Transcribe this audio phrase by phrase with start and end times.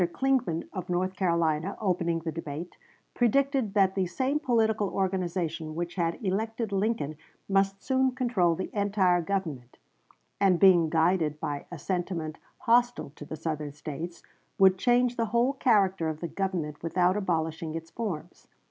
[0.13, 2.75] Clingman, of North Carolina, opening the debate,
[3.13, 9.21] predicted that the same political organization which had elected Lincoln must soon control the entire
[9.21, 9.77] Government,
[10.39, 14.23] and being guided by a sentiment hostile to the Southern States
[14.57, 18.47] would change the whole character of the Government without abolishing its forms.